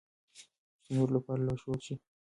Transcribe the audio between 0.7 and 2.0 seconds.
د نورو لپاره لارښود شي.